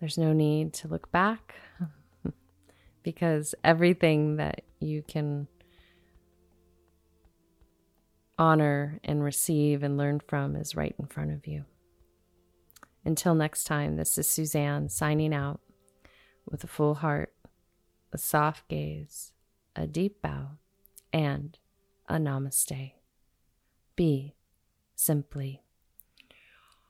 [0.01, 1.55] There's no need to look back
[3.03, 5.47] because everything that you can
[8.37, 11.63] honor and receive and learn from is right in front of you.
[13.05, 15.61] Until next time, this is Suzanne signing out
[16.45, 17.34] with a full heart
[18.15, 19.33] a soft gaze,
[19.75, 20.51] a deep bow,
[21.11, 21.57] and
[22.07, 22.93] a namaste.
[23.97, 24.35] Be
[24.95, 25.61] simply.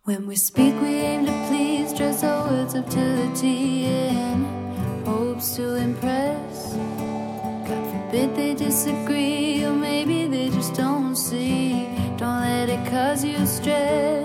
[0.03, 4.45] When we speak, we aim to please, dress our words up to the T in
[5.03, 6.76] hopes to impress.
[7.68, 11.88] God forbid they disagree, or maybe they just don't see.
[12.18, 14.24] Don't let it cause you stress.